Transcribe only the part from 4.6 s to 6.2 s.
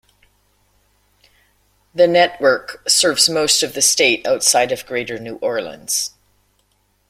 of Greater New Orleans.